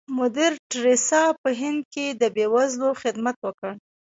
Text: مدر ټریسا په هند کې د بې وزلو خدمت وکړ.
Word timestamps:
مدر 0.17 0.51
ټریسا 0.71 1.23
په 1.41 1.49
هند 1.61 1.79
کې 1.93 2.05
د 2.21 2.23
بې 2.35 2.45
وزلو 2.53 2.89
خدمت 3.01 3.35
وکړ. 3.45 3.71